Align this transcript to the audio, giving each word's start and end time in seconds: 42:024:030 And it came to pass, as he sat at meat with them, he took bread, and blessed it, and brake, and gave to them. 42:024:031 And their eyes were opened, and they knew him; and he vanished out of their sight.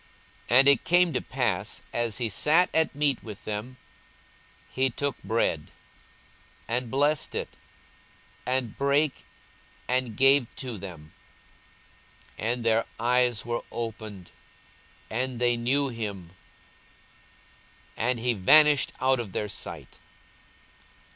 42:024:030 0.49 0.57
And 0.59 0.67
it 0.67 0.83
came 0.83 1.13
to 1.13 1.21
pass, 1.21 1.81
as 1.93 2.17
he 2.17 2.27
sat 2.27 2.71
at 2.73 2.95
meat 2.95 3.21
with 3.21 3.45
them, 3.45 3.77
he 4.71 4.89
took 4.89 5.15
bread, 5.21 5.69
and 6.67 6.89
blessed 6.89 7.35
it, 7.35 7.55
and 8.43 8.75
brake, 8.79 9.25
and 9.87 10.17
gave 10.17 10.47
to 10.55 10.79
them. 10.79 11.13
42:024:031 12.39 12.51
And 12.53 12.63
their 12.63 12.85
eyes 12.99 13.45
were 13.45 13.61
opened, 13.71 14.31
and 15.11 15.37
they 15.39 15.55
knew 15.55 15.89
him; 15.89 16.31
and 17.95 18.17
he 18.17 18.33
vanished 18.33 18.93
out 18.99 19.19
of 19.19 19.33
their 19.33 19.47
sight. 19.47 19.99